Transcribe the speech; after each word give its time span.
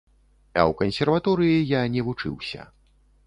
А 0.59 0.59
ў 0.69 0.71
кансерваторыі 0.79 1.59
я 1.73 1.81
не 1.97 2.01
вучыўся. 2.07 2.61